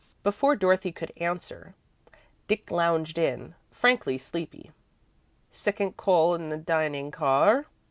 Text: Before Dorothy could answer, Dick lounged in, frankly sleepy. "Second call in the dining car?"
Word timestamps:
Before 0.23 0.55
Dorothy 0.55 0.91
could 0.91 1.11
answer, 1.17 1.75
Dick 2.47 2.71
lounged 2.71 3.19
in, 3.19 3.53
frankly 3.69 4.17
sleepy. 4.17 4.71
"Second 5.51 5.95
call 5.95 6.33
in 6.33 6.49
the 6.49 6.57
dining 6.57 7.11
car?" 7.11 7.67